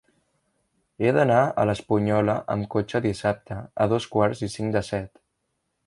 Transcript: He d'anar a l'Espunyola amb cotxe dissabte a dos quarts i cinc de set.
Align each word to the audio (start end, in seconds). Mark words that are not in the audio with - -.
He 1.05 1.11
d'anar 1.17 1.41
a 1.63 1.67
l'Espunyola 1.71 2.39
amb 2.55 2.71
cotxe 2.77 3.03
dissabte 3.09 3.61
a 3.87 3.91
dos 3.95 4.11
quarts 4.17 4.45
i 4.49 4.55
cinc 4.59 4.79
de 4.79 4.87
set. 4.93 5.15